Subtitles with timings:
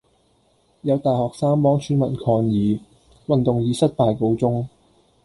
[0.81, 2.79] 有大學生幫村民抗議。
[3.27, 4.65] 運動以失敗告終